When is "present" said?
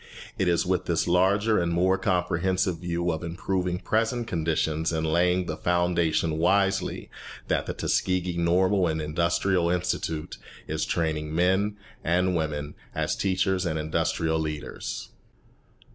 3.77-4.25